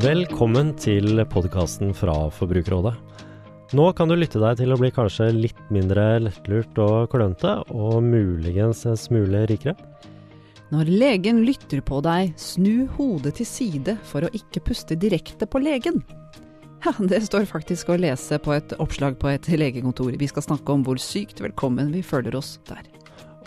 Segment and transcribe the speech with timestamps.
[0.00, 2.94] Velkommen til podkasten fra Forbrukerrådet.
[3.76, 7.98] Nå kan du lytte deg til å bli kanskje litt mindre lettlurt og klønete, og
[8.06, 9.74] muligens en smule rikere.
[10.72, 15.60] Når legen lytter på deg, snu hodet til side for å ikke puste direkte på
[15.60, 16.00] legen.
[16.80, 20.14] Ja, det står faktisk å lese på et oppslag på et legekontor.
[20.16, 22.88] Vi skal snakke om hvor sykt velkommen vi føler oss der.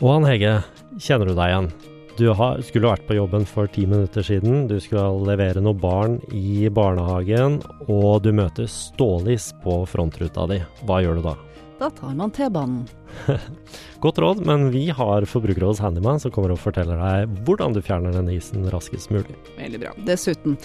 [0.04, 0.60] Og han Hege,
[1.02, 1.72] kjenner du deg igjen?
[2.14, 6.20] Du har, skulle vært på jobben for ti minutter siden, du skal levere noen barn
[6.30, 7.56] i barnehagen,
[7.90, 10.60] og du møter stålis på frontruta di.
[10.86, 11.34] Hva gjør du da?
[11.80, 12.84] Da tar man T-banen.
[14.04, 18.14] Godt råd, men vi har Forbrukerrådets handyman som kommer og forteller deg hvordan du fjerner
[18.14, 19.34] denne isen raskest mulig.
[19.58, 19.96] Veldig bra.
[20.06, 20.60] Dessuten,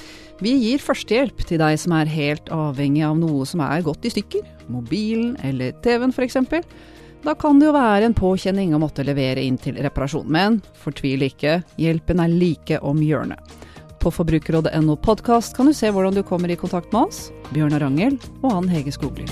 [0.45, 4.13] vi gir førstehjelp til deg som er helt avhengig av noe som er gått i
[4.19, 4.45] stykker.
[4.69, 6.43] Mobilen eller TV-en f.eks.
[7.23, 11.25] Da kan det jo være en påkjenning å måtte levere inn til reparasjon, men fortvil
[11.27, 13.43] ikke, hjelpen er like om hjørnet.
[13.99, 18.15] På forbrukerrådet.no podkast kan du se hvordan du kommer i kontakt med oss, Bjørnar Angel
[18.39, 19.27] og Ann Hege Skogli.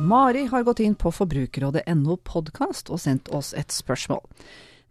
[0.00, 4.24] Mari har gått inn på forbrukerrådet.no podkast og sendt oss et spørsmål.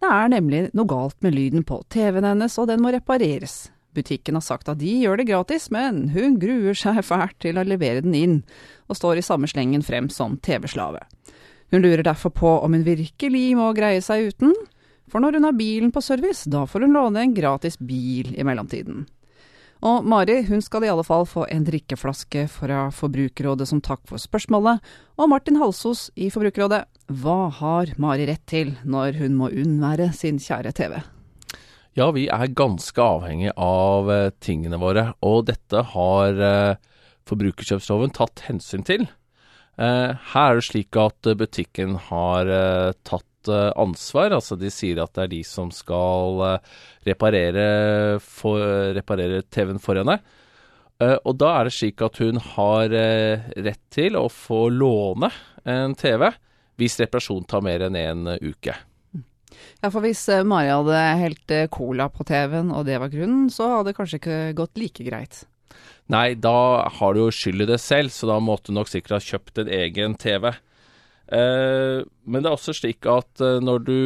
[0.02, 3.72] Det er nemlig noe galt med lyden på TV-en hennes, og den må repareres.
[3.96, 7.68] Butikken har sagt at de gjør det gratis, men hun gruer seg fælt til å
[7.68, 8.38] levere den inn,
[8.88, 11.04] og står i samme slengen frem som TV-slave.
[11.72, 14.56] Hun lurer derfor på om hun virkelig må greie seg uten,
[15.12, 18.48] for når hun har bilen på service, da får hun låne en gratis bil i
[18.48, 19.06] mellomtiden.
[19.82, 24.22] Og Mari hun skal i alle fall få en drikkeflaske fra Forbrukerrådet som takk for
[24.22, 24.78] spørsmålet,
[25.18, 26.84] og Martin Halsos i Forbrukerrådet,
[27.24, 31.00] hva har Mari rett til når hun må unnvære sin kjære TV?
[32.00, 36.78] Ja, vi er ganske avhengig av eh, tingene våre, og dette har eh,
[37.28, 39.10] forbrukerkjøpsloven tatt hensyn til.
[39.76, 42.48] Eh, her er det slik at butikken har
[43.04, 46.60] tatt ansvar, altså de sier at det er de som skal
[47.08, 47.64] reparere,
[48.94, 50.20] reparere TV-en for henne.
[51.02, 55.32] og da er det slik at hun har rett til å få låne
[55.66, 56.30] en TV
[56.78, 58.78] hvis reparasjon tar mer enn en uke.
[59.82, 63.48] Ja, for hvis eh, Mari hadde helt eh, cola på TV-en, og det var grunnen,
[63.50, 65.42] så hadde det kanskje ikke gått like greit.
[66.12, 69.18] Nei, da har du jo skyld i det selv, så da måtte du nok sikkert
[69.18, 70.52] ha kjøpt en egen TV.
[71.32, 74.00] Eh, men det er også slik at eh, når du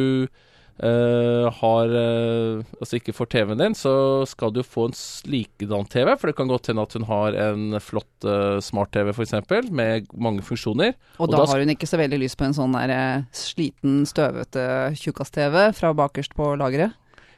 [0.76, 6.10] Uh, har uh, Altså ikke får TV-en din, så skal du få en likedan TV.
[6.18, 9.34] For det kan godt hende at hun har en flott uh, smart-TV f.eks.
[9.70, 10.92] med mange funksjoner.
[11.16, 14.04] Og, og da, da, har hun ikke så veldig lyst på en sånn der sliten,
[14.08, 14.66] støvete
[15.00, 16.96] tjukkas-TV fra bakerst på lageret?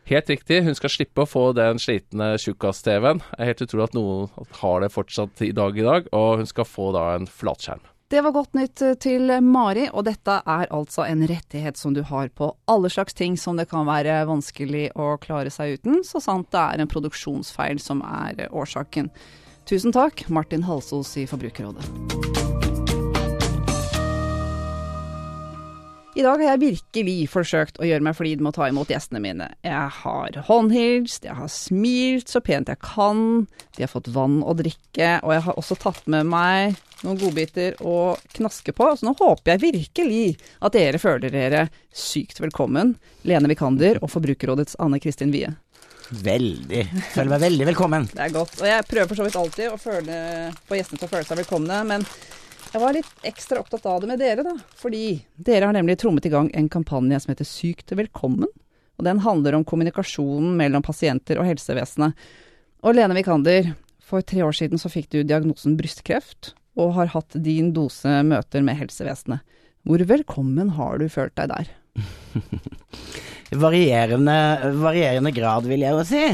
[0.09, 3.21] Helt riktig, hun skal slippe å få den slitne tjukkas-TV-en.
[3.37, 6.91] Helt utrolig at noen har det fortsatt i dag i dag, og hun skal få
[6.97, 7.85] da en flatskjerm.
[8.11, 12.01] Det var godt nytt eh, til Mari, og dette er altså en rettighet som du
[12.09, 16.23] har på alle slags ting som det kan være vanskelig å klare seg uten, så
[16.25, 19.13] sant det er en produksjonsfeil som er årsaken.
[19.69, 21.85] Tusen takk, Martin Halsos i Forbrukerrådet.
[26.17, 29.21] I dag har jeg virkelig forsøkt å gjøre meg flid med å ta imot gjestene
[29.21, 29.53] mine.
[29.61, 33.45] Jeg har håndhilst, jeg har smilt så pent jeg kan,
[33.77, 37.79] de har fått vann å drikke, og jeg har også tatt med meg noen godbiter
[37.85, 38.91] å knaske på.
[38.97, 40.25] Så nå håper jeg virkelig
[40.65, 42.97] at dere føler dere sykt velkommen,
[43.29, 45.51] Lene Vikander og Forbrukerrådets Anne Kristin Wie.
[46.09, 46.85] Veldig.
[47.13, 48.09] Føler meg veldig velkommen.
[48.15, 48.57] Det er godt.
[48.63, 50.19] Og jeg prøver for så vidt alltid å føle,
[50.69, 52.07] få gjestene til å føle seg velkomne, men
[52.69, 54.55] jeg var litt ekstra opptatt av det med dere, da.
[54.77, 58.49] Fordi dere har nemlig trommet i gang en kampanje som heter Sykt velkommen.
[58.99, 62.17] Og den handler om kommunikasjonen mellom pasienter og helsevesenet.
[62.83, 63.73] Og Lene Vikander,
[64.05, 68.65] for tre år siden så fikk du diagnosen brystkreft, og har hatt din dose møter
[68.65, 69.43] med helsevesenet.
[69.89, 71.71] Hvor velkommen har du følt deg der?
[73.65, 74.39] varierende,
[74.79, 76.25] varierende grad, vil jeg jo si.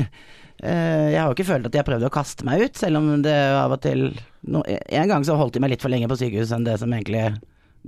[0.65, 3.01] Eh, jeg har jo ikke følt at de har prøvd å kaste meg ut, selv
[3.01, 4.07] om det av og til
[4.49, 6.93] no, En gang så holdt de meg litt for lenge på sykehus enn det som
[6.95, 7.27] egentlig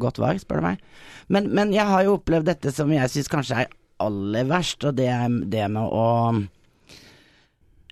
[0.01, 0.85] godt var, spør du meg.
[1.33, 4.99] Men, men jeg har jo opplevd dette som jeg syns kanskje er aller verst, og
[4.99, 6.07] det er det med å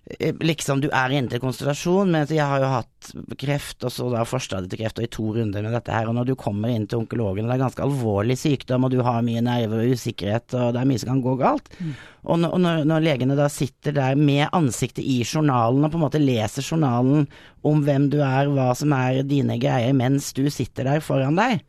[0.05, 3.07] liksom du er inne til konstellasjon, men jeg har jo hatt
[3.41, 6.17] kreft, og så da forstadiet til kreft, og i to runder med dette her, og
[6.17, 9.25] når du kommer inn til onkologen, og det er ganske alvorlig sykdom, og du har
[9.25, 11.93] mye nerver og usikkerhet, og det er mye som kan gå galt, mm.
[12.21, 16.05] og, når, når, når, legene da sitter der med ansiktet i journalen, og på en
[16.05, 17.25] måte leser journalen
[17.65, 21.63] om hvem du er, hva som er dine greier, mens du sitter der foran deg,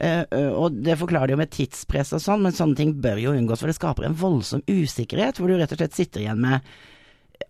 [0.00, 3.18] Uh, uh, og det forklarer de jo med tidspress og sånn, men sånne ting bør
[3.20, 6.40] jo unngås, for det skaper en voldsom usikkerhet, hvor du rett og slett sitter igjen
[6.40, 6.64] med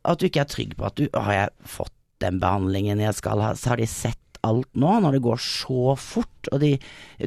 [0.04, 3.40] at du ikke er trygg på at du Har jeg fått den behandlingen jeg skal
[3.42, 3.54] ha?
[3.56, 6.74] Så har de sett alt nå, når det går så fort, og de,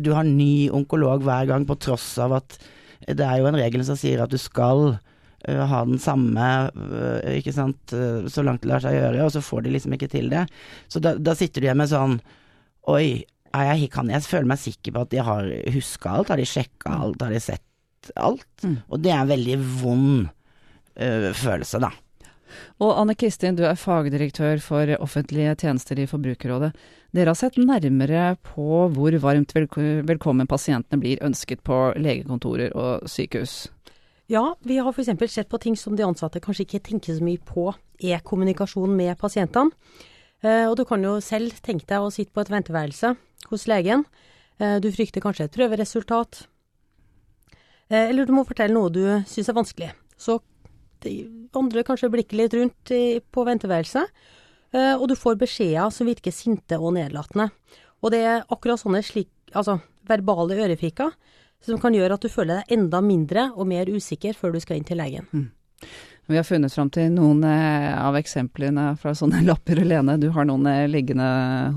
[0.02, 2.58] du har ny onkolog hver gang, på tross av at
[3.04, 7.20] det er jo en regel som sier at du skal uh, ha den samme, uh,
[7.36, 10.10] ikke sant, uh, så langt det lar seg gjøre, og så får de liksom ikke
[10.14, 10.46] til det.
[10.92, 12.18] Så da, da sitter du igjen med sånn
[12.92, 16.34] Oi, jeg, kan jeg føle meg sikker på at de har huska alt?
[16.34, 17.22] Har de sjekka alt?
[17.24, 18.50] Har de sett alt?
[18.60, 18.82] Mm.
[18.90, 20.26] Og det er en veldig vond
[20.94, 21.94] følelse, da.
[22.84, 26.74] Og Anne Kristin, du er fagdirektør for offentlige tjenester i Forbrukerrådet.
[27.14, 33.68] Dere har sett nærmere på hvor varmt velkommen pasientene blir ønsket på legekontorer og sykehus.
[34.32, 35.12] Ja, vi har f.eks.
[35.32, 37.68] sett på ting som de ansatte kanskje ikke tenker så mye på,
[38.02, 39.76] er kommunikasjon med pasientene.
[40.44, 43.14] Eh, og du kan jo selv tenke deg å sitte på et venteværelse
[43.52, 44.04] hos legen.
[44.60, 46.46] Eh, du frykter kanskje et prøveresultat.
[47.90, 49.92] Eh, eller du må fortelle noe du syns er vanskelig.
[50.20, 50.40] Så
[51.58, 54.26] andre kanskje blikker litt rundt i, på venteværelset,
[54.76, 57.50] eh, og du får beskjeder som virker sinte og nedlatende.
[58.04, 61.14] Og det er akkurat sånne slik, altså, verbale ørefiker
[61.64, 64.80] som kan gjøre at du føler deg enda mindre og mer usikker før du skal
[64.80, 65.30] inn til legen.
[66.28, 70.18] Vi har funnet fram til noen eh, av eksemplene fra sånne lapper, Lene.
[70.20, 71.28] Du har noen eh, liggende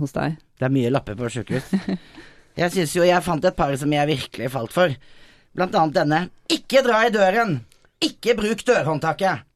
[0.01, 0.39] hos deg.
[0.57, 1.73] Det er mye lapper på sjukehus.
[2.57, 4.93] Jeg syns jo jeg fant et par som jeg virkelig falt for.
[5.57, 6.21] Blant annet denne.
[6.53, 7.59] Ikke dra i døren!
[8.07, 9.47] Ikke bruk dørhåndtaket!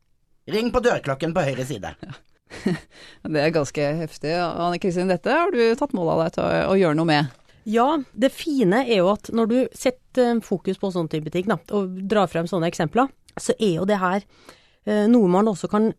[0.50, 1.93] Ring på dørklokken på høyre side.
[3.32, 4.32] Det er ganske heftig.
[4.35, 7.37] Anne Kristin, dette har du tatt mål av deg til å, å gjøre noe med.
[7.70, 11.47] Ja, det fine er jo at når du setter eh, fokus på sånn type ting,
[11.50, 15.70] da, og drar frem sånne eksempler, så er jo det her eh, noe man også
[15.70, 15.93] kan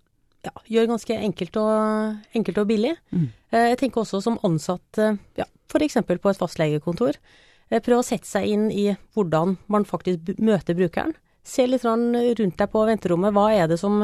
[0.43, 2.95] ja, gjøre ganske enkelt og, enkelt og billig.
[3.13, 3.29] Mm.
[3.53, 5.03] Eh, jeg tenker også som ansatt,
[5.37, 6.01] ja, f.eks.
[6.09, 7.21] på et fastlegekontor,
[7.71, 11.13] Prøve å sette seg inn i hvordan man faktisk møter brukeren.
[11.43, 14.03] Se litt rundt deg på venterommet, hva er det som,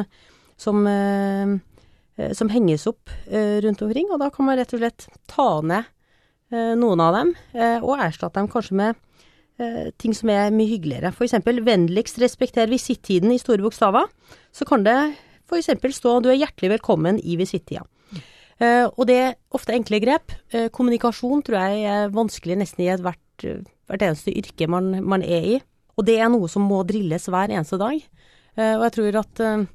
[0.57, 1.53] som, eh,
[2.17, 5.49] eh, som henges opp eh, rundt omkring, og da kan man rett og slett ta
[5.61, 5.93] ned
[6.47, 7.31] noen av dem,
[7.83, 8.99] og erstatte dem kanskje med
[9.99, 11.09] ting som er mye hyggeligere.
[11.11, 14.07] Eksempel vennligst respekter visittiden i store bokstaver.
[14.55, 14.95] Så kan det
[15.57, 17.83] eksempel stå du er hjertelig velkommen i visittida.
[18.63, 20.31] Og det er ofte enkle grep.
[20.71, 25.51] Kommunikasjon tror jeg er vanskelig nesten i ethvert eh, hvert eneste yrke man, man er
[25.55, 25.57] i.
[25.97, 27.97] Og det er noe som må drilles hver eneste dag.
[28.57, 29.65] Eh, og jeg tror at eh,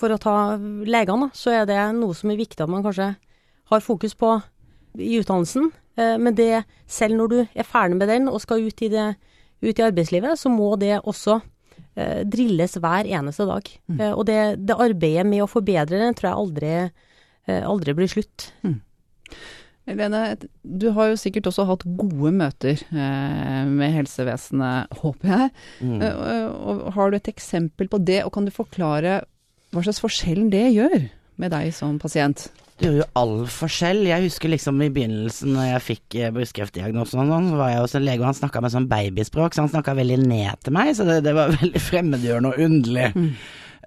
[0.00, 0.36] for å ta
[0.86, 3.12] legene, så er det noe som er viktig at man kanskje
[3.70, 4.36] har fokus på
[4.98, 5.70] i utdannelsen.
[5.98, 9.08] Eh, Men det, selv når du er ferdig med den og skal ut i, det,
[9.62, 11.40] ut i arbeidslivet, så må det også
[12.00, 13.66] drilles hver eneste dag.
[13.90, 13.98] Mm.
[14.14, 16.70] og det, det arbeidet med å forbedre den tror jeg aldri,
[17.66, 18.46] aldri blir slutt.
[19.90, 25.52] Helene, du har jo sikkert også hatt gode møter eh, med helsevesenet, håper jeg.
[25.82, 25.98] Mm.
[26.06, 29.20] Eh, og har du et eksempel på det, og kan du forklare
[29.70, 30.96] hva slags forskjellen det gjør
[31.40, 32.48] med deg som pasient?
[32.80, 34.06] Det gjør jo all forskjell.
[34.08, 37.82] Jeg husker liksom i begynnelsen når jeg fikk eh, brystkreftdiagnosen og sånn, så var jeg
[37.84, 40.76] hos en lege, og han snakka med sånn babyspråk, så han snakka veldig ned til
[40.78, 43.10] meg, så det, det var veldig fremmedgjørende og underlig.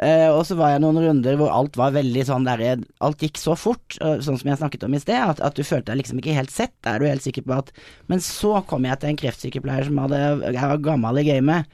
[0.01, 2.63] Eh, og så var jeg noen runder hvor alt var veldig sånn der
[3.05, 5.61] Alt gikk så fort, eh, sånn som jeg snakket om i sted, at, at du
[5.61, 6.73] følte deg liksom ikke helt sett.
[6.89, 7.69] Er du helt sikker på at
[8.09, 11.69] Men så kom jeg til en kreftsykepleier som hadde Jeg var gammel i gamet,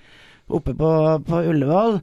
[0.52, 0.92] oppe på,
[1.30, 2.02] på Ullevål.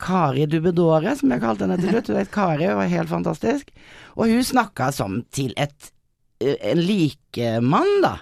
[0.00, 2.08] Kari Dubedore, som jeg kalte henne til slutt.
[2.08, 3.68] Hun het Kari var helt fantastisk.
[4.16, 5.92] Og hun snakka som til et
[6.40, 8.14] eh, en likemann, da.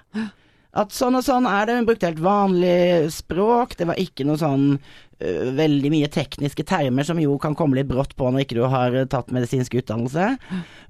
[0.78, 1.78] At sånn og sånn er det.
[1.78, 3.76] Hun brukte helt vanlig språk.
[3.78, 4.66] Det var ikke noe sånn
[5.18, 8.94] veldig mye tekniske termer som jo kan komme litt brått på når ikke du har
[8.94, 10.30] øh, tatt medisinsk utdannelse,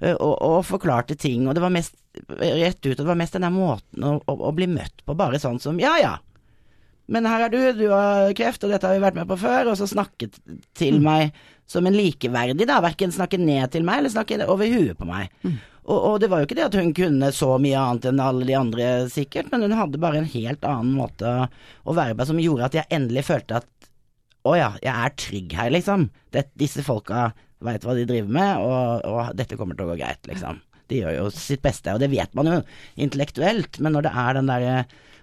[0.03, 1.47] øh, og, og forklarte ting.
[1.47, 1.95] Og det var mest
[2.37, 5.17] rett ut, og det var mest den der måten å, å, å bli møtt på,
[5.17, 6.17] bare sånn som ja ja.
[7.09, 9.71] Men her er du, du har kreft, og dette har vi vært med på før,
[9.71, 10.37] og så snakket
[10.77, 11.33] til meg
[11.69, 12.77] som en likeverdig, da.
[12.85, 15.33] Verken snakke ned til meg, eller snakke over huet på meg.
[15.89, 18.45] Og, og det var jo ikke det at hun kunne så mye annet enn alle
[18.45, 22.41] de andre, sikkert, men hun hadde bare en helt annen måte å være på som
[22.41, 23.88] gjorde at jeg endelig følte at
[24.49, 26.09] å ja, jeg er trygg her, liksom.
[26.33, 27.31] Det, disse folka
[27.65, 30.55] veit hva de driver med, og, og dette kommer til å gå greit, liksom.
[30.89, 32.57] De gjør jo sitt beste, og det vet man jo
[33.01, 34.77] intellektuelt, men når det er den derre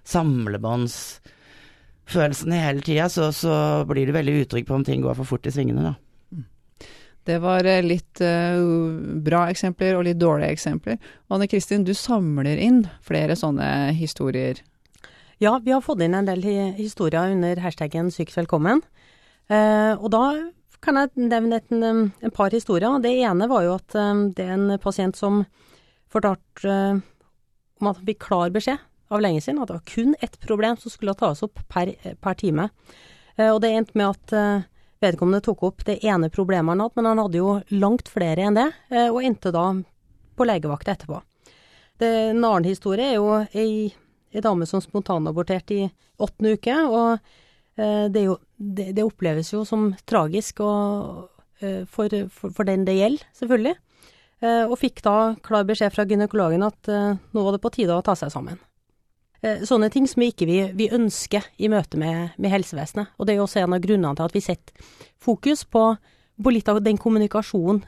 [0.06, 3.52] samlebåndsfølelsen hele tida, så, så
[3.88, 5.94] blir du veldig utrygg på om ting går for fort i svingene, da.
[7.26, 8.62] Det var eh, litt uh,
[9.26, 10.94] bra eksempler og litt dårlige eksempler.
[11.34, 14.54] Anne Kristin, du samler inn flere sånne historier.
[15.42, 16.38] Ja, vi har fått inn en del
[16.78, 18.80] historier under hashtaggen Sykt velkommen.
[19.46, 20.24] Eh, og da
[20.82, 22.98] kan jeg nevne et, en, par historier.
[23.02, 25.44] Det ene var jo at eh, det er en pasient som
[26.12, 27.02] fortalte eh,
[27.80, 28.80] om at han fikk klar beskjed
[29.12, 32.38] av lenge siden at det var kun ett problem som skulle tas opp per, per
[32.40, 32.70] time.
[33.36, 34.64] Og det endte med at
[35.04, 38.56] vedkommende tok opp det ene problemet han hadde, men han hadde jo langt flere enn
[38.56, 38.64] det,
[39.12, 39.66] og endte da
[40.34, 41.20] på legevakta etterpå.
[42.00, 43.92] Det, en annen historie er jo ei,
[44.32, 45.86] ei dame som spontanaborterte i
[46.16, 47.20] åttende uke, og
[47.76, 51.26] det, er jo, det, det oppleves jo som tragisk og,
[51.60, 53.76] eh, for, for, for den det gjelder, selvfølgelig.
[54.44, 57.96] Eh, og fikk da klar beskjed fra gynekologen at eh, nå var det på tide
[57.96, 58.58] å ta seg sammen.
[59.40, 63.14] Eh, Sånne ting som ikke vi, vi ønsker i møte med, med helsevesenet.
[63.16, 64.88] Og det er jo også en av grunnene til at vi setter
[65.22, 65.88] fokus på,
[66.36, 67.84] på litt av den kommunikasjonen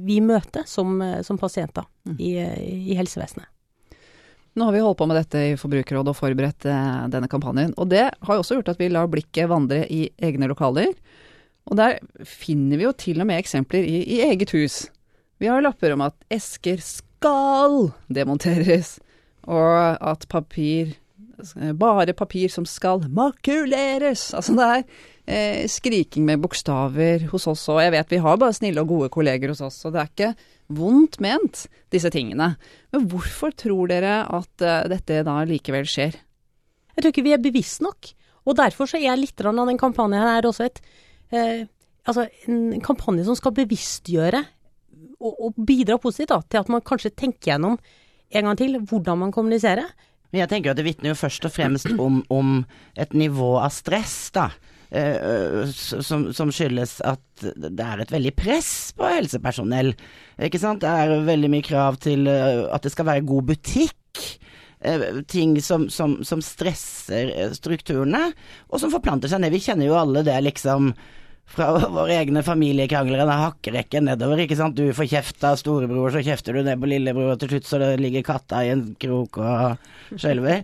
[0.00, 3.48] vi møter som, eh, som pasienter i, i helsevesenet.
[4.58, 7.74] Nå har vi holdt på med dette i Forbrukerrådet og forberedt eh, denne kampanjen.
[7.78, 10.94] Og det har jo også gjort at vi lar blikket vandre i egne lokaler.
[11.70, 14.88] Og der finner vi jo til og med eksempler i, i eget hus.
[15.40, 18.98] Vi har lapper om at esker skal demonteres,
[19.48, 20.96] og at papir
[21.72, 24.26] Bare papir som skal makuleres.
[24.36, 24.82] Altså det er
[25.24, 29.08] eh, skriking med bokstaver hos oss, og jeg vet vi har bare snille og gode
[29.14, 30.30] kolleger hos oss, så det er ikke
[30.70, 32.54] vondt ment, disse tingene.
[32.94, 36.16] Men hvorfor tror dere at eh, dette da likevel skjer?
[36.94, 38.12] Jeg tror ikke vi er bevisst nok.
[38.48, 40.82] Og derfor så er litt av den kampanjen her også et
[41.34, 41.68] eh,
[42.08, 44.38] Altså en kampanje som skal bevisstgjøre
[45.20, 49.20] og, og bidra positivt da, til at man kanskje tenker gjennom en gang til hvordan
[49.20, 49.90] man kommuniserer.
[50.32, 52.62] Men jeg tenker at det vitner jo først og fremst om, om
[52.96, 54.48] et nivå av stress, da.
[54.90, 59.92] Eh, som, som skyldes at det er et veldig press på helsepersonell.
[60.42, 60.82] Ikke sant?
[60.84, 64.24] Det er veldig mye krav til eh, at det skal være god butikk.
[64.80, 68.30] eh, Ting som, som, som stresser strukturene,
[68.68, 69.54] og som forplanter seg ned.
[69.54, 70.92] Vi kjenner jo alle det, liksom
[71.50, 74.76] fra våre egne familiekrangler, en hakkerekke nedover, ikke sant.
[74.78, 77.80] Du får kjeft av storebror, så kjefter du ned på lillebror, og til slutt så
[77.98, 80.62] ligger katta i en krok og skjelver.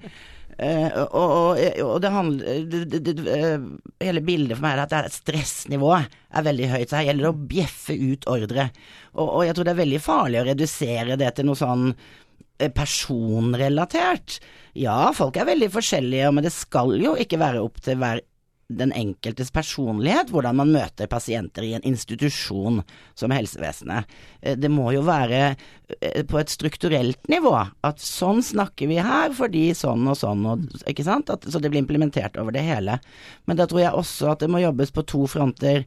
[0.57, 3.65] Eh, og, og, og det handler det, det, det, eh,
[4.01, 7.49] Hele bildet for meg er at stressnivået er veldig høyt, så her gjelder det å
[7.51, 8.71] bjeffe ut ordre.
[9.17, 12.73] Og, og jeg tror det er veldig farlig å redusere det til noe sånn eh,
[12.73, 14.39] personrelatert.
[14.77, 18.25] Ja, folk er veldig forskjellige, men det skal jo ikke være opp til hver
[18.69, 22.81] den enkeltes personlighet, hvordan man møter pasienter i en institusjon
[23.15, 24.11] som helsevesenet.
[24.43, 25.55] Eh, Det må jo være
[26.01, 27.55] eh, på et strukturelt nivå,
[27.87, 31.31] at sånn snakker vi her fordi sånn og sånn, og, ikke sant?
[31.31, 32.99] At, så det blir implementert over det hele.
[33.47, 35.87] Men da tror jeg også at det må jobbes på to fronter.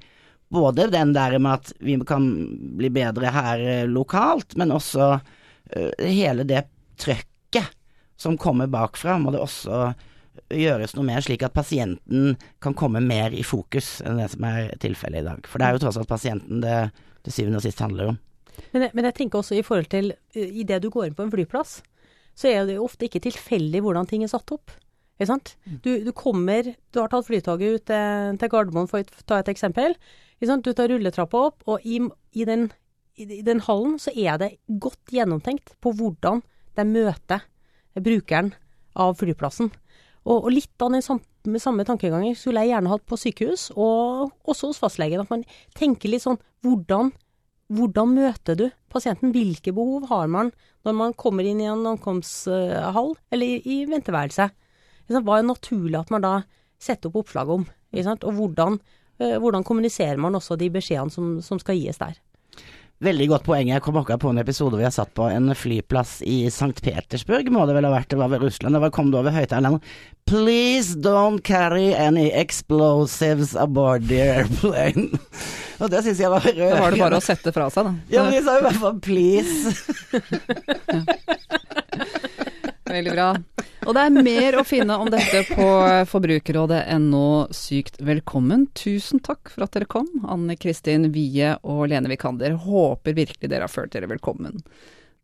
[0.49, 2.31] Både den der med at vi kan
[2.79, 5.17] bli bedre her eh, lokalt, men også
[5.99, 6.63] hele det
[6.97, 7.75] trøkket
[8.17, 9.91] som kommer bakfra, må det også
[10.49, 14.73] gjøres noe mer, slik at pasienten kan komme mer i fokus enn det som er
[14.81, 15.45] tilfellet i dag.
[15.49, 16.79] For det er jo tross alt pasienten det
[17.25, 18.19] til syvende og sist handler om.
[18.73, 21.25] Men jeg, men jeg tenker også i forhold til uh, idet du går inn på
[21.25, 21.79] en flyplass,
[22.39, 24.73] så er det jo ofte ikke tilfeldig hvordan ting er satt opp.
[25.19, 25.53] Ikke sant?
[25.83, 29.51] Du, du kommer Du har tatt flytoget ut til, til Gardermoen, for å ta et
[29.51, 29.97] eksempel.
[30.39, 31.99] Du tar rulletrappa opp, og i,
[32.31, 32.69] i, den,
[33.19, 36.39] i, i den hallen så er det godt gjennomtenkt på hvordan
[36.79, 37.43] de møter
[37.99, 38.53] brukeren
[38.95, 39.73] av flyplassen.
[40.29, 44.29] Og, og litt av den samme, samme tankeganger skulle jeg gjerne hatt på sykehus, og
[44.49, 45.23] også hos fastlegen.
[45.23, 45.45] At man
[45.77, 47.11] tenker litt sånn hvordan,
[47.73, 49.33] hvordan møter du pasienten?
[49.33, 50.53] Hvilke behov har man
[50.85, 54.55] når man kommer inn i en ankomsthall eller i, venteværelset?
[55.09, 56.33] Hva er naturlig at man da
[56.79, 57.65] setter opp oppslag om?
[57.89, 58.77] Og hvordan,
[59.17, 62.19] eh, hvordan kommuniserer man også de beskjedene som, som skal gis der?
[62.99, 63.69] Veldig godt poeng.
[63.71, 66.81] Jeg kom akkurat på en episode hvor jeg satt på en flyplass i St.
[66.83, 68.75] Petersburg, må det vel ha vært, det var ved Russland.
[68.75, 69.79] Da kom det over høyttaleren
[70.29, 75.15] Please don't carry any explosives aboard the airplane.
[75.81, 76.75] Og det syns jeg var rørende.
[76.75, 77.95] Da var det bare å sette fra seg, da.
[78.11, 79.73] Ja, men de sa i hvert fall please.
[82.89, 83.29] Veldig bra.
[83.87, 85.65] Og det er mer å finne om dette på
[86.09, 88.67] forbrukerrådet.no sykt velkommen.
[88.77, 92.57] Tusen takk for at dere kom, Anne Kristin Wie og Lene Vikander.
[92.65, 94.63] Håper virkelig dere har følt dere velkommen.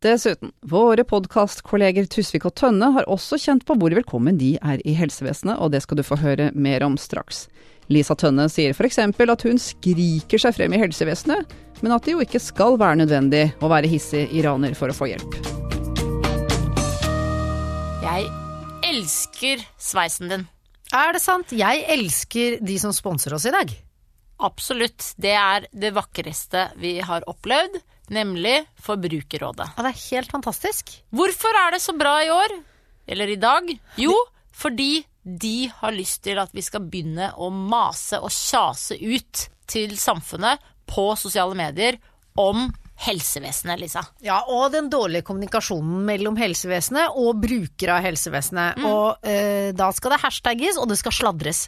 [0.05, 4.93] Dessuten, våre podkastkolleger Tusvik og Tønne har også kjent på hvor velkommen de er i
[4.93, 7.47] helsevesenet, og det skal du få høre mer om straks.
[7.89, 8.99] Lisa Tønne sier f.eks.
[9.01, 13.47] at hun skriker seg frem i helsevesenet, men at det jo ikke skal være nødvendig
[13.61, 15.74] å være hissig iraner for å få hjelp.
[18.05, 18.27] Jeg
[18.85, 20.43] elsker sveisen din.
[20.93, 21.49] Er det sant?
[21.57, 23.71] Jeg elsker de som sponser oss i dag.
[24.45, 25.07] Absolutt.
[25.17, 27.79] Det er det vakreste vi har opplevd,
[28.13, 29.71] nemlig Forbrukerrådet.
[29.73, 30.93] Ja, det er helt fantastisk.
[31.09, 32.53] Hvorfor er det så bra i år?
[33.09, 33.73] Eller i dag?
[33.97, 34.13] Jo,
[34.53, 39.97] fordi de har lyst til at vi skal begynne å mase og kjase ut til
[39.97, 41.97] samfunnet på sosiale medier
[42.37, 44.01] om helsevesenet, Lisa.
[44.23, 48.79] Ja, og den dårlige kommunikasjonen mellom helsevesenet og brukere av helsevesenet.
[48.87, 51.65] Og eh, da skal det hashtagges, og det skal sladres.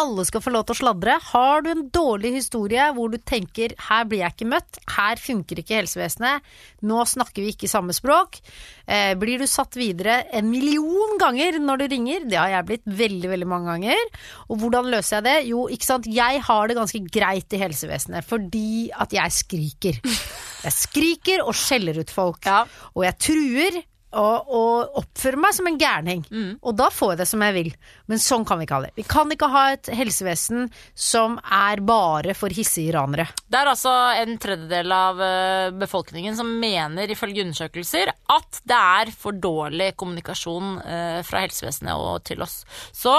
[0.00, 1.18] Alle skal få lov til å sladre.
[1.28, 5.60] Har du en dårlig historie hvor du tenker 'her blir jeg ikke møtt', 'her funker
[5.60, 6.40] ikke helsevesenet',
[6.82, 8.40] 'nå snakker vi ikke samme språk',
[8.88, 12.28] eh, blir du satt videre en million ganger når du ringer.
[12.28, 14.00] Det har jeg blitt veldig, veldig mange ganger.
[14.48, 15.48] Og hvordan løser jeg det?
[15.52, 20.00] Jo, ikke sant, jeg har det ganske greit i helsevesenet fordi at jeg skriker.
[20.62, 22.44] Jeg skriker og skjeller ut folk.
[22.46, 22.62] Ja.
[22.94, 26.22] Og jeg truer og, og oppfører meg som en gærning.
[26.60, 27.70] Og da får jeg det som jeg vil.
[28.10, 28.92] Men sånn kan vi ikke ha det.
[28.98, 33.28] Vi kan ikke ha et helsevesen som er bare for hissige iranere.
[33.48, 39.14] Det er altså en tredjedel av eh, befolkningen som mener, ifølge undersøkelser, at det er
[39.16, 42.62] for dårlig kommunikasjon eh, fra helsevesenet og til oss.
[42.92, 43.16] Så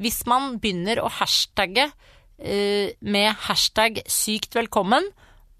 [0.00, 1.90] hvis man begynner å hashtagge
[2.40, 5.04] eh, med hashtag sykt velkommen,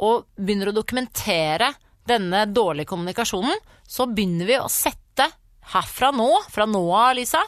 [0.00, 1.72] og begynner å dokumentere
[2.08, 5.28] denne dårlige kommunikasjonen, så begynner vi å sette
[5.74, 7.42] herfra nå, fra nå av, Lisa,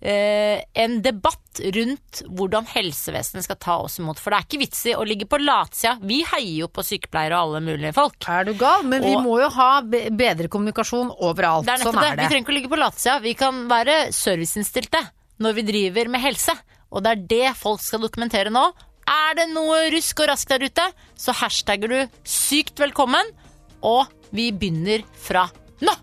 [0.00, 4.20] eh, en debatt rundt hvordan helsevesenet skal ta oss imot.
[4.22, 5.96] For det er ikke vits i å ligge på latsida.
[6.02, 8.20] Vi heier jo på sykepleiere og alle mulige folk.
[8.30, 8.86] Er du gal?
[8.86, 11.66] Men vi må jo ha bedre kommunikasjon overalt.
[11.66, 12.26] Det er nettopp er det.
[12.26, 13.18] Vi trenger ikke å ligge på latsida.
[13.24, 15.02] Vi kan være serviceinnstilte
[15.42, 16.54] når vi driver med helse.
[16.88, 18.68] Og det er det folk skal dokumentere nå.
[19.08, 20.84] Er det noe rusk og rask der ute,
[21.16, 23.32] så hashtagger du 'sykt velkommen',
[23.80, 24.04] og
[24.36, 25.46] vi begynner fra
[25.80, 25.94] nå!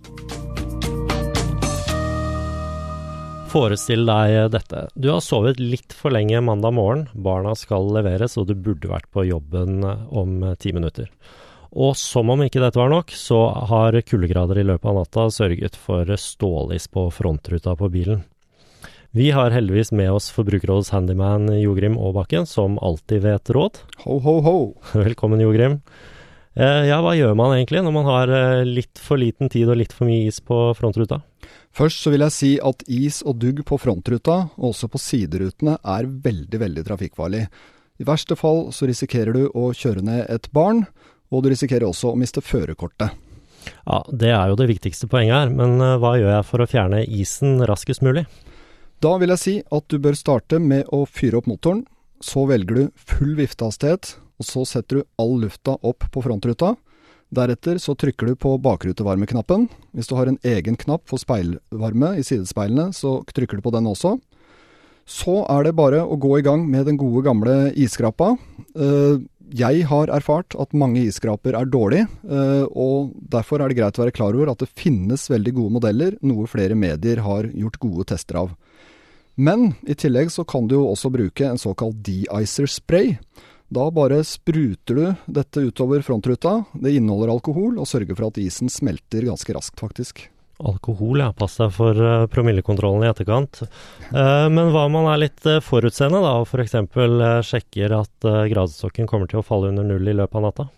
[3.54, 4.88] Forestill deg dette.
[4.98, 7.06] Du har sovet litt for lenge mandag morgen.
[7.14, 11.08] Barna skal leveres, og du burde vært på jobben om ti minutter.
[11.72, 15.78] Og som om ikke dette var nok, så har kuldegrader i løpet av natta sørget
[15.78, 18.26] for stålis på frontruta på bilen.
[19.16, 23.78] Vi har heldigvis med oss Forbrukerrådets handyman Jogrim Aabakken, som alltid vet råd.
[24.04, 24.56] Ho, ho, ho.
[25.06, 25.78] Velkommen, Jogrim.
[26.52, 29.78] Eh, ja, hva gjør man egentlig når man har eh, litt for liten tid og
[29.80, 31.22] litt for mye is på frontruta?
[31.72, 35.78] Først så vil jeg si at is og dugg på frontruta, og også på siderutene,
[35.80, 37.46] er veldig, veldig trafikkfarlig.
[38.04, 40.84] I verste fall så risikerer du å kjøre ned et barn,
[41.32, 43.16] og du risikerer også å miste førerkortet.
[43.88, 46.70] Ja, det er jo det viktigste poenget her, men eh, hva gjør jeg for å
[46.74, 48.26] fjerne isen raskest mulig?
[49.04, 51.84] Da vil jeg si at du bør starte med å fyre opp motoren,
[52.24, 56.74] så velger du full viftehastighet, og så setter du all lufta opp på frontruta.
[57.36, 59.68] Deretter så trykker du på bakrutevarmeknappen.
[59.96, 63.90] Hvis du har en egen knapp for speilvarme i sidespeilene, så trykker du på den
[63.92, 64.16] også.
[65.06, 68.36] Så er det bare å gå i gang med den gode gamle isskrapa.
[68.76, 69.22] Eh,
[69.56, 74.02] Jeg har erfart at mange isskraper er dårlig, eh, og derfor er det greit å
[74.02, 78.06] være klar over at det finnes veldig gode modeller, noe flere medier har gjort gode
[78.10, 78.56] tester av.
[79.36, 83.18] Men i tillegg så kan du jo også bruke en såkalt de-icer spray.
[83.68, 86.62] Da bare spruter du dette utover frontruta.
[86.74, 90.28] Det inneholder alkohol, og sørger for at isen smelter ganske raskt, faktisk.
[90.64, 91.34] Alkohol, ja.
[91.36, 93.66] Pass deg for eh, promillekontrollen i etterkant.
[93.66, 96.78] Eh, men hva om man er litt uh, forutseende, da, og f.eks.
[97.50, 100.70] Sjekker at gradstokken kommer til å falle under null i løpet av natta?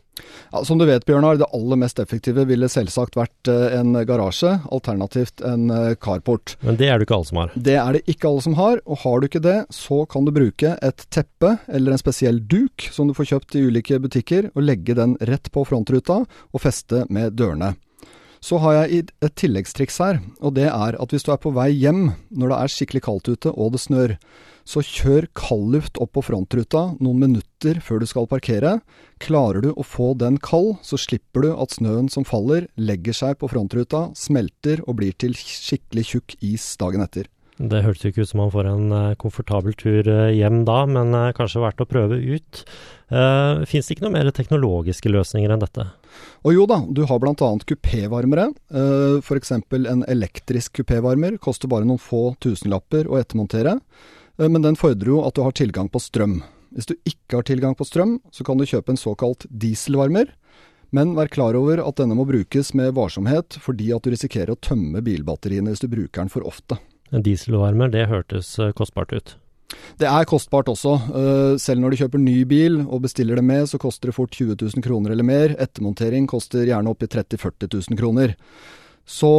[0.52, 4.54] Ja, som du vet, Bjørnar, det aller mest effektive ville selvsagt vært eh, en garasje,
[4.74, 6.56] alternativt en eh, carport.
[6.66, 7.56] Men det er det ikke alle som har.
[7.70, 10.34] Det er det ikke alle som har, og har du ikke det, så kan du
[10.36, 14.66] bruke et teppe eller en spesiell duk som du får kjøpt i ulike butikker, og
[14.66, 17.76] legge den rett på frontruta og feste med dørene.
[18.44, 21.72] Så har jeg et tilleggstriks her, og det er at hvis du er på vei
[21.74, 24.14] hjem når det er skikkelig kaldt ute og det snør,
[24.68, 28.78] så kjør kaldluft opp på frontruta noen minutter før du skal parkere.
[29.24, 33.40] Klarer du å få den kald, så slipper du at snøen som faller, legger seg
[33.40, 37.32] på frontruta, smelter og blir til skikkelig tjukk is dagen etter.
[37.58, 40.84] Det hørtes jo ikke ut som man får en eh, komfortabel tur eh, hjem da,
[40.86, 42.62] men eh, kanskje verdt å prøve ut.
[43.08, 45.86] Uh, Fins det ikke noen mer teknologiske løsninger enn dette?
[46.44, 48.50] Og jo da, du har annet kupévarmere.
[48.68, 49.56] Uh, F.eks.
[49.56, 53.78] en elektrisk kupévarmer koster bare noen få tusenlapper å ettermontere,
[54.38, 56.40] men den fordrer jo at du har tilgang på strøm.
[56.76, 60.30] Hvis du ikke har tilgang på strøm, så kan du kjøpe en såkalt dieselvarmer.
[60.96, 64.60] Men vær klar over at denne må brukes med varsomhet, fordi at du risikerer å
[64.64, 66.78] tømme bilbatteriene hvis du bruker den for ofte.
[67.12, 69.36] En dieselvarmer, det hørtes eh, kostbart ut.
[70.00, 70.94] Det er kostbart også.
[71.12, 74.36] Eh, Selv når du kjøper ny bil og bestiller det med, så koster det fort
[74.36, 75.56] 20 000 kroner eller mer.
[75.60, 78.36] Ettermontering koster gjerne opp i 30 000-40 000 kroner.
[79.08, 79.32] Så,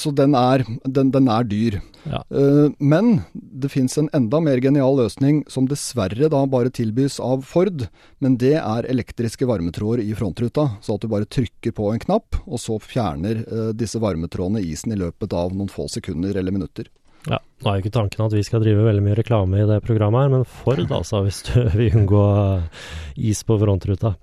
[0.00, 1.80] så den, er, den, den er dyr.
[2.08, 2.22] Ja.
[2.32, 3.22] Eh, Men
[3.62, 7.86] det fins en enda mer genial løsning som dessverre da bare tilbys av Ford,
[8.18, 10.66] men det er elektriske varmetråder i frontruta.
[10.80, 14.94] Så at du bare trykker på en knapp, og så fjerner eh, disse varmetrådene isen
[14.94, 16.88] i løpet av noen få sekunder eller minutter.
[17.28, 19.82] Ja, Nå er jo ikke tanken at vi skal drive veldig mye reklame i det
[19.84, 22.88] programmet her, men Ford altså, hvis du vil unngå eh,
[23.30, 24.14] is på frontruta.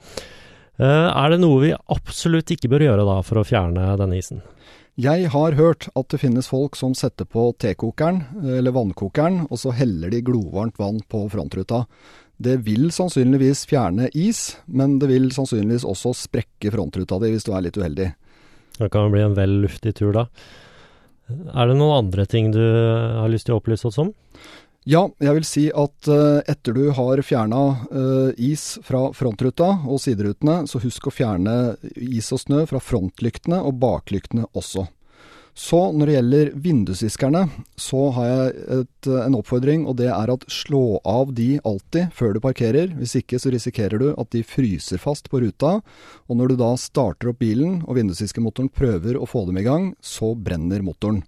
[0.77, 4.43] Eh, er det noe vi absolutt ikke bør gjøre da for å fjerne denne isen?
[4.97, 9.69] Jeg har hørt at det finnes folk som setter på tekokeren, eller vannkokeren, og så
[9.77, 11.83] heller de glovarmt vann på frontruta.
[12.41, 17.51] Det vil sannsynligvis fjerne is, men det vil sannsynligvis også sprekke frontruta di hvis du
[17.53, 18.07] er litt uheldig.
[18.79, 20.25] Det kan bli en vel luftig tur da.
[21.29, 24.09] Er det noen andre ting du har lyst til å opplyse oss om?
[24.87, 29.99] Ja, jeg vil si at uh, etter du har fjerna uh, is fra frontruta og
[29.99, 31.55] siderutene, så husk å fjerne
[31.99, 34.85] is og snø fra frontlyktene og baklyktene også.
[35.57, 37.43] Så når det gjelder vindusviskerne,
[37.75, 42.37] så har jeg et, en oppfordring, og det er at slå av de alltid før
[42.37, 42.93] du parkerer.
[42.95, 45.79] Hvis ikke så risikerer du at de fryser fast på ruta,
[46.29, 49.95] og når du da starter opp bilen og vindusviskermotoren prøver å få dem i gang,
[49.99, 51.25] så brenner motoren.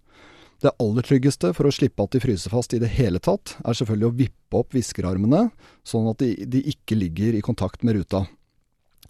[0.60, 3.78] Det aller tryggeste for å slippe at de fryser fast i det hele tatt, er
[3.78, 5.46] selvfølgelig å vippe opp viskerarmene,
[5.88, 8.26] sånn at de, de ikke ligger i kontakt med ruta.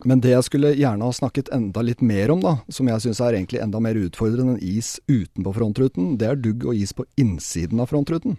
[0.08, 3.20] Men det jeg skulle gjerne ha snakket enda litt mer om, da, som jeg syns
[3.24, 7.08] er egentlig enda mer utfordrende enn is utenpå frontruten, det er dugg og is på
[7.20, 8.38] innsiden av frontruten.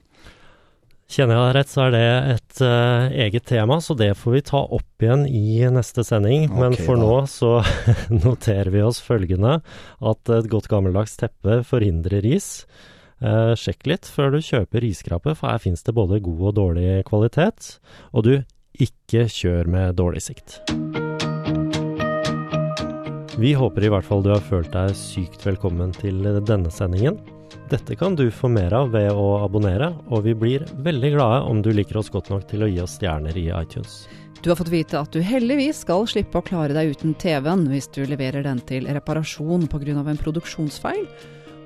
[1.10, 2.04] Kjenner jeg deg rett, så er det
[2.36, 6.46] et uh, eget tema, så det får vi ta opp igjen i neste sending.
[6.46, 7.02] Okay, Men for da.
[7.02, 7.50] nå så
[8.28, 9.58] noterer vi oss følgende,
[9.98, 12.62] at et godt gammeldags teppe forhindrer is.
[13.20, 17.02] Eh, sjekk litt før du kjøper riskrape, for her fins det både god og dårlig
[17.08, 17.74] kvalitet.
[18.16, 18.34] Og du,
[18.80, 20.60] ikke kjør med dårlig sikt.
[23.40, 27.18] Vi håper i hvert fall du har følt deg sykt velkommen til denne sendingen.
[27.70, 31.60] Dette kan du få mer av ved å abonnere, og vi blir veldig glade om
[31.62, 34.06] du liker oss godt nok til å gi oss stjerner i iTunes.
[34.40, 37.90] Du har fått vite at du heldigvis skal slippe å klare deg uten TV-en hvis
[37.92, 40.00] du leverer den til reparasjon pga.
[40.00, 41.04] en produksjonsfeil.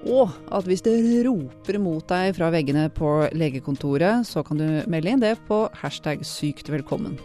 [0.05, 5.15] Og at hvis det roper mot deg fra veggene på legekontoret, så kan du melde
[5.15, 7.17] inn det på hashtag sykt velkommen.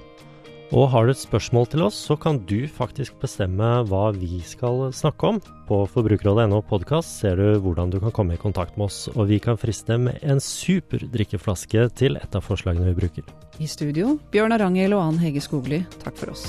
[0.70, 4.92] Og har du et spørsmål til oss, så kan du faktisk bestemme hva vi skal
[4.94, 5.40] snakke om.
[5.66, 9.42] På forbrukerrådet.no podkast ser du hvordan du kan komme i kontakt med oss, og vi
[9.42, 13.26] kan friste med en super drikkeflaske til et av forslagene vi bruker.
[13.58, 16.46] I studio, Bjørn Arangel og Ann Hege Skogli, takk for oss.